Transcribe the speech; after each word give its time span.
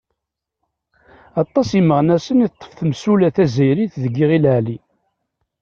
Aṭas 1.41 1.69
imeɣnasen 1.79 2.43
i 2.45 2.47
teṭṭef 2.49 2.71
temsulta 2.79 3.29
tazzayrit 3.35 3.93
deg 4.03 4.13
Iɣil 4.23 4.45
Ɛli. 4.57 4.77